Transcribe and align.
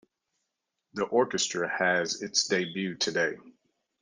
The 0.95 1.03
orchestra 1.05 1.69
has 1.69 2.23
its 2.23 2.47
debut 2.47 2.95
today. 2.95 3.37